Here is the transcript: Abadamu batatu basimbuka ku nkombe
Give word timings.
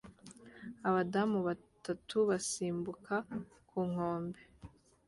Abadamu 0.87 1.37
batatu 1.47 2.17
basimbuka 2.29 3.15
ku 3.69 3.79
nkombe 3.89 4.41